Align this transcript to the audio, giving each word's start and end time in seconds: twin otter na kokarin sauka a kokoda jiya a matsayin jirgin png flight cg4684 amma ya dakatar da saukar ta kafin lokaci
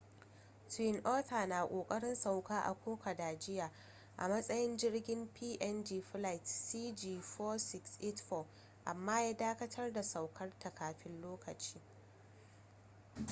twin 0.69 1.01
otter 1.05 1.47
na 1.47 1.67
kokarin 1.67 2.15
sauka 2.15 2.61
a 2.63 2.73
kokoda 2.73 3.35
jiya 3.39 3.71
a 4.17 4.27
matsayin 4.29 4.77
jirgin 4.77 5.27
png 5.27 6.01
flight 6.03 6.43
cg4684 6.45 8.45
amma 8.85 9.21
ya 9.21 9.33
dakatar 9.33 9.91
da 9.93 10.03
saukar 10.03 10.59
ta 10.59 10.69
kafin 10.73 11.21
lokaci 11.21 11.79